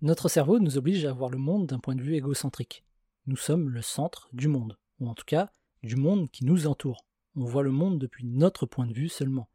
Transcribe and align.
Notre 0.00 0.28
cerveau 0.28 0.60
nous 0.60 0.78
oblige 0.78 1.04
à 1.06 1.12
voir 1.12 1.28
le 1.28 1.38
monde 1.38 1.66
d'un 1.66 1.80
point 1.80 1.96
de 1.96 2.02
vue 2.02 2.14
égocentrique. 2.14 2.84
Nous 3.26 3.34
sommes 3.34 3.68
le 3.68 3.82
centre 3.82 4.28
du 4.32 4.46
monde, 4.46 4.78
ou 5.00 5.08
en 5.08 5.14
tout 5.14 5.24
cas 5.24 5.50
du 5.82 5.96
monde 5.96 6.30
qui 6.30 6.44
nous 6.44 6.68
entoure. 6.68 7.04
On 7.34 7.44
voit 7.44 7.64
le 7.64 7.72
monde 7.72 7.98
depuis 7.98 8.24
notre 8.24 8.64
point 8.64 8.86
de 8.86 8.92
vue 8.92 9.08
seulement. 9.08 9.50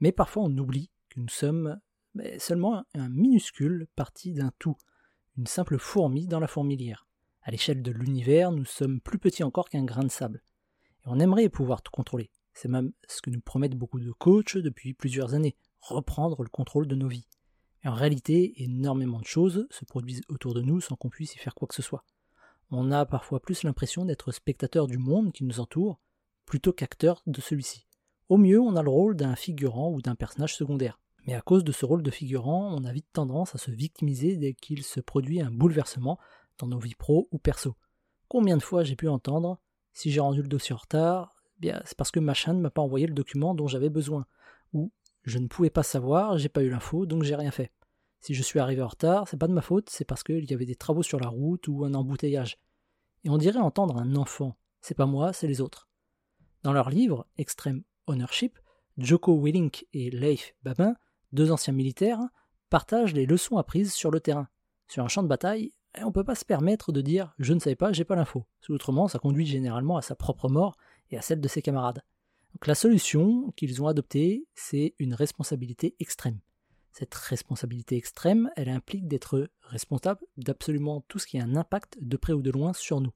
Mais 0.00 0.10
parfois 0.10 0.42
on 0.42 0.58
oublie 0.58 0.90
que 1.10 1.20
nous 1.20 1.28
sommes 1.28 1.78
seulement 2.38 2.84
un 2.94 3.08
minuscule 3.08 3.86
partie 3.94 4.32
d'un 4.32 4.50
tout, 4.58 4.76
une 5.36 5.46
simple 5.46 5.78
fourmi 5.78 6.26
dans 6.26 6.40
la 6.40 6.48
fourmilière. 6.48 7.06
À 7.42 7.52
l'échelle 7.52 7.80
de 7.80 7.92
l'univers, 7.92 8.50
nous 8.50 8.64
sommes 8.64 9.00
plus 9.00 9.20
petits 9.20 9.44
encore 9.44 9.68
qu'un 9.68 9.84
grain 9.84 10.02
de 10.02 10.10
sable. 10.10 10.42
Et 11.04 11.06
on 11.06 11.20
aimerait 11.20 11.48
pouvoir 11.48 11.82
tout 11.82 11.92
contrôler. 11.92 12.32
C'est 12.52 12.68
même 12.68 12.92
ce 13.06 13.22
que 13.22 13.30
nous 13.30 13.40
promettent 13.40 13.78
beaucoup 13.78 14.00
de 14.00 14.10
coachs 14.10 14.56
depuis 14.56 14.92
plusieurs 14.92 15.34
années, 15.34 15.56
reprendre 15.78 16.42
le 16.42 16.48
contrôle 16.48 16.88
de 16.88 16.96
nos 16.96 17.08
vies. 17.08 17.28
En 17.84 17.92
réalité, 17.92 18.62
énormément 18.62 19.20
de 19.20 19.26
choses 19.26 19.66
se 19.70 19.84
produisent 19.84 20.22
autour 20.28 20.54
de 20.54 20.62
nous 20.62 20.80
sans 20.80 20.96
qu'on 20.96 21.10
puisse 21.10 21.34
y 21.34 21.38
faire 21.38 21.54
quoi 21.54 21.68
que 21.68 21.74
ce 21.74 21.82
soit. 21.82 22.04
On 22.70 22.90
a 22.90 23.04
parfois 23.04 23.40
plus 23.40 23.62
l'impression 23.62 24.06
d'être 24.06 24.32
spectateur 24.32 24.86
du 24.86 24.96
monde 24.96 25.32
qui 25.32 25.44
nous 25.44 25.60
entoure, 25.60 26.00
plutôt 26.46 26.72
qu'acteur 26.72 27.22
de 27.26 27.40
celui-ci. 27.40 27.86
Au 28.30 28.38
mieux, 28.38 28.58
on 28.58 28.76
a 28.76 28.82
le 28.82 28.88
rôle 28.88 29.16
d'un 29.16 29.36
figurant 29.36 29.92
ou 29.92 30.00
d'un 30.00 30.14
personnage 30.14 30.56
secondaire. 30.56 30.98
Mais 31.26 31.34
à 31.34 31.42
cause 31.42 31.62
de 31.62 31.72
ce 31.72 31.84
rôle 31.84 32.02
de 32.02 32.10
figurant, 32.10 32.74
on 32.74 32.84
a 32.84 32.92
vite 32.92 33.08
tendance 33.12 33.54
à 33.54 33.58
se 33.58 33.70
victimiser 33.70 34.36
dès 34.36 34.54
qu'il 34.54 34.82
se 34.82 35.00
produit 35.00 35.42
un 35.42 35.50
bouleversement 35.50 36.18
dans 36.58 36.66
nos 36.66 36.78
vies 36.78 36.94
pro 36.94 37.28
ou 37.32 37.38
perso. 37.38 37.76
Combien 38.28 38.56
de 38.56 38.62
fois 38.62 38.82
j'ai 38.84 38.96
pu 38.96 39.08
entendre 39.08 39.58
si 39.92 40.10
j'ai 40.10 40.20
rendu 40.20 40.42
le 40.42 40.48
dossier 40.48 40.74
en 40.74 40.78
retard, 40.78 41.36
bien 41.58 41.80
c'est 41.84 41.96
parce 41.96 42.10
que 42.10 42.20
machin 42.20 42.54
ne 42.54 42.60
m'a 42.60 42.70
pas 42.70 42.82
envoyé 42.82 43.06
le 43.06 43.14
document 43.14 43.54
dont 43.54 43.68
j'avais 43.68 43.90
besoin, 43.90 44.26
je 45.24 45.38
ne 45.38 45.46
pouvais 45.46 45.70
pas 45.70 45.82
savoir, 45.82 46.38
j'ai 46.38 46.48
pas 46.48 46.62
eu 46.62 46.70
l'info, 46.70 47.06
donc 47.06 47.22
j'ai 47.22 47.34
rien 47.34 47.50
fait. 47.50 47.72
Si 48.20 48.34
je 48.34 48.42
suis 48.42 48.58
arrivé 48.58 48.82
en 48.82 48.88
retard, 48.88 49.28
c'est 49.28 49.36
pas 49.36 49.48
de 49.48 49.52
ma 49.52 49.60
faute, 49.60 49.90
c'est 49.90 50.04
parce 50.04 50.22
qu'il 50.22 50.50
y 50.50 50.54
avait 50.54 50.66
des 50.66 50.76
travaux 50.76 51.02
sur 51.02 51.20
la 51.20 51.28
route 51.28 51.68
ou 51.68 51.84
un 51.84 51.94
embouteillage. 51.94 52.58
Et 53.24 53.30
on 53.30 53.38
dirait 53.38 53.58
entendre 53.58 53.98
un 53.98 54.16
enfant. 54.16 54.56
C'est 54.80 54.94
pas 54.94 55.06
moi, 55.06 55.32
c'est 55.32 55.46
les 55.46 55.60
autres. 55.60 55.88
Dans 56.62 56.72
leur 56.72 56.90
livre 56.90 57.26
Extreme 57.36 57.82
Ownership, 58.06 58.58
Joko 58.98 59.38
Willink 59.40 59.86
et 59.92 60.10
Leif 60.10 60.54
Babin, 60.62 60.94
deux 61.32 61.50
anciens 61.50 61.72
militaires, 61.72 62.20
partagent 62.70 63.14
les 63.14 63.26
leçons 63.26 63.56
apprises 63.56 63.92
sur 63.92 64.10
le 64.10 64.20
terrain. 64.20 64.48
Sur 64.88 65.04
un 65.04 65.08
champ 65.08 65.22
de 65.22 65.28
bataille, 65.28 65.72
on 66.00 66.06
ne 66.06 66.12
peut 66.12 66.24
pas 66.24 66.34
se 66.34 66.44
permettre 66.44 66.92
de 66.92 67.00
dire 67.00 67.34
je 67.38 67.54
ne 67.54 67.60
savais 67.60 67.76
pas, 67.76 67.92
j'ai 67.92 68.04
pas 68.04 68.16
l'info. 68.16 68.46
Autrement, 68.68 69.08
ça 69.08 69.18
conduit 69.18 69.46
généralement 69.46 69.96
à 69.96 70.02
sa 70.02 70.14
propre 70.14 70.48
mort 70.48 70.76
et 71.10 71.16
à 71.16 71.22
celle 71.22 71.40
de 71.40 71.48
ses 71.48 71.62
camarades. 71.62 72.02
La 72.66 72.74
solution 72.74 73.52
qu'ils 73.56 73.82
ont 73.82 73.88
adoptée, 73.88 74.46
c'est 74.54 74.94
une 74.98 75.12
responsabilité 75.12 75.96
extrême. 76.00 76.40
Cette 76.92 77.14
responsabilité 77.14 77.96
extrême, 77.96 78.50
elle 78.56 78.70
implique 78.70 79.06
d'être 79.06 79.50
responsable 79.60 80.20
d'absolument 80.38 81.04
tout 81.06 81.18
ce 81.18 81.26
qui 81.26 81.38
a 81.38 81.44
un 81.44 81.56
impact 81.56 81.98
de 82.00 82.16
près 82.16 82.32
ou 82.32 82.40
de 82.40 82.50
loin 82.50 82.72
sur 82.72 83.02
nous. 83.02 83.12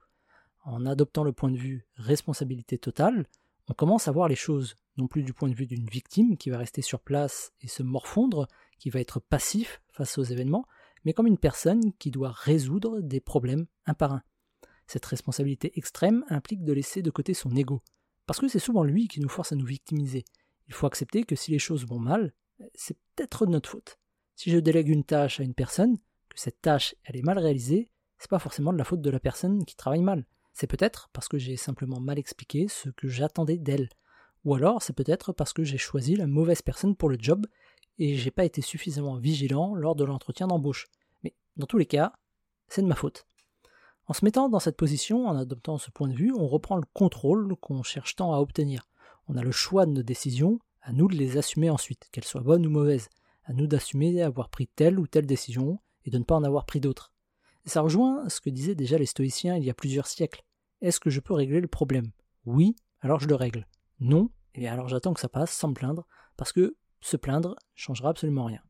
En 0.64 0.84
adoptant 0.84 1.24
le 1.24 1.32
point 1.32 1.50
de 1.50 1.56
vue 1.56 1.86
responsabilité 1.94 2.76
totale, 2.76 3.26
on 3.68 3.72
commence 3.72 4.06
à 4.06 4.12
voir 4.12 4.28
les 4.28 4.36
choses, 4.36 4.74
non 4.98 5.06
plus 5.06 5.22
du 5.22 5.32
point 5.32 5.48
de 5.48 5.54
vue 5.54 5.66
d'une 5.66 5.88
victime 5.88 6.36
qui 6.36 6.50
va 6.50 6.58
rester 6.58 6.82
sur 6.82 7.00
place 7.00 7.54
et 7.62 7.68
se 7.68 7.82
morfondre, 7.82 8.48
qui 8.78 8.90
va 8.90 9.00
être 9.00 9.18
passif 9.18 9.80
face 9.92 10.18
aux 10.18 10.24
événements, 10.24 10.66
mais 11.06 11.14
comme 11.14 11.26
une 11.26 11.38
personne 11.38 11.94
qui 11.94 12.10
doit 12.10 12.32
résoudre 12.32 13.00
des 13.00 13.20
problèmes 13.20 13.66
un 13.86 13.94
par 13.94 14.12
un. 14.12 14.22
Cette 14.86 15.06
responsabilité 15.06 15.72
extrême 15.78 16.22
implique 16.28 16.64
de 16.64 16.74
laisser 16.74 17.00
de 17.00 17.10
côté 17.10 17.32
son 17.32 17.56
ego, 17.56 17.80
parce 18.28 18.40
que 18.40 18.48
c'est 18.48 18.58
souvent 18.58 18.84
lui 18.84 19.08
qui 19.08 19.20
nous 19.20 19.28
force 19.30 19.52
à 19.52 19.56
nous 19.56 19.64
victimiser. 19.64 20.22
Il 20.68 20.74
faut 20.74 20.86
accepter 20.86 21.24
que 21.24 21.34
si 21.34 21.50
les 21.50 21.58
choses 21.58 21.86
vont 21.86 21.98
mal, 21.98 22.34
c'est 22.74 22.98
peut-être 23.16 23.46
de 23.46 23.52
notre 23.52 23.70
faute. 23.70 23.98
Si 24.36 24.50
je 24.50 24.58
délègue 24.58 24.90
une 24.90 25.02
tâche 25.02 25.40
à 25.40 25.44
une 25.44 25.54
personne, 25.54 25.96
que 26.28 26.38
cette 26.38 26.60
tâche 26.60 26.94
elle 27.04 27.16
est 27.16 27.24
mal 27.24 27.38
réalisée, 27.38 27.90
c'est 28.18 28.28
pas 28.28 28.38
forcément 28.38 28.70
de 28.74 28.76
la 28.76 28.84
faute 28.84 29.00
de 29.00 29.08
la 29.08 29.18
personne 29.18 29.64
qui 29.64 29.76
travaille 29.76 30.02
mal. 30.02 30.26
C'est 30.52 30.66
peut-être 30.66 31.08
parce 31.14 31.26
que 31.26 31.38
j'ai 31.38 31.56
simplement 31.56 32.00
mal 32.00 32.18
expliqué 32.18 32.68
ce 32.68 32.90
que 32.90 33.08
j'attendais 33.08 33.56
d'elle. 33.56 33.88
Ou 34.44 34.54
alors 34.54 34.82
c'est 34.82 34.92
peut-être 34.92 35.32
parce 35.32 35.54
que 35.54 35.64
j'ai 35.64 35.78
choisi 35.78 36.14
la 36.14 36.26
mauvaise 36.26 36.60
personne 36.60 36.96
pour 36.96 37.08
le 37.08 37.16
job 37.18 37.46
et 37.98 38.14
j'ai 38.16 38.30
pas 38.30 38.44
été 38.44 38.60
suffisamment 38.60 39.16
vigilant 39.16 39.74
lors 39.74 39.96
de 39.96 40.04
l'entretien 40.04 40.48
d'embauche. 40.48 40.88
Mais 41.24 41.34
dans 41.56 41.66
tous 41.66 41.78
les 41.78 41.86
cas, 41.86 42.12
c'est 42.68 42.82
de 42.82 42.88
ma 42.88 42.94
faute. 42.94 43.24
En 44.08 44.14
se 44.14 44.24
mettant 44.24 44.48
dans 44.48 44.58
cette 44.58 44.78
position, 44.78 45.26
en 45.26 45.36
adoptant 45.36 45.76
ce 45.76 45.90
point 45.90 46.08
de 46.08 46.14
vue, 46.14 46.32
on 46.32 46.48
reprend 46.48 46.76
le 46.76 46.86
contrôle 46.94 47.54
qu'on 47.56 47.82
cherche 47.82 48.16
tant 48.16 48.32
à 48.32 48.38
obtenir. 48.38 48.88
On 49.28 49.36
a 49.36 49.42
le 49.42 49.52
choix 49.52 49.84
de 49.84 49.92
nos 49.92 50.02
décisions, 50.02 50.60
à 50.80 50.94
nous 50.94 51.08
de 51.08 51.14
les 51.14 51.36
assumer 51.36 51.68
ensuite, 51.68 52.08
qu'elles 52.10 52.24
soient 52.24 52.40
bonnes 52.40 52.66
ou 52.66 52.70
mauvaises, 52.70 53.10
à 53.44 53.52
nous 53.52 53.66
d'assumer 53.66 54.22
avoir 54.22 54.48
pris 54.48 54.66
telle 54.66 54.98
ou 54.98 55.06
telle 55.06 55.26
décision 55.26 55.78
et 56.06 56.10
de 56.10 56.16
ne 56.16 56.24
pas 56.24 56.36
en 56.36 56.42
avoir 56.42 56.64
pris 56.64 56.80
d'autres. 56.80 57.12
Ça 57.66 57.82
rejoint 57.82 58.26
ce 58.30 58.40
que 58.40 58.48
disaient 58.48 58.74
déjà 58.74 58.96
les 58.96 59.04
stoïciens 59.04 59.56
il 59.56 59.64
y 59.64 59.70
a 59.70 59.74
plusieurs 59.74 60.06
siècles. 60.06 60.42
Est-ce 60.80 61.00
que 61.00 61.10
je 61.10 61.20
peux 61.20 61.34
régler 61.34 61.60
le 61.60 61.68
problème? 61.68 62.10
Oui, 62.46 62.76
alors 63.02 63.20
je 63.20 63.28
le 63.28 63.34
règle. 63.34 63.66
Non, 64.00 64.30
et 64.54 64.62
eh 64.62 64.68
alors 64.68 64.88
j'attends 64.88 65.12
que 65.12 65.20
ça 65.20 65.28
passe 65.28 65.52
sans 65.52 65.68
me 65.68 65.74
plaindre, 65.74 66.06
parce 66.38 66.52
que 66.52 66.76
se 67.02 67.18
plaindre 67.18 67.56
changera 67.74 68.08
absolument 68.08 68.46
rien. 68.46 68.62